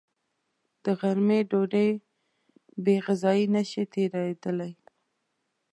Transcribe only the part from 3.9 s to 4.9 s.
تېرېدلی